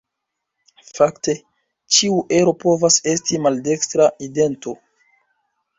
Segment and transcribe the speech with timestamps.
[0.99, 1.35] Fakte,
[1.97, 4.77] ĉiu ero povas esti maldekstra idento.